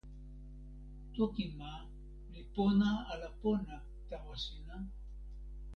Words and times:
toki 1.15 1.45
ma 1.59 1.71
li 2.31 2.41
pona 2.55 2.89
ala 3.11 3.29
pona 3.41 3.75
tawa 4.09 4.35
sina? 4.45 4.75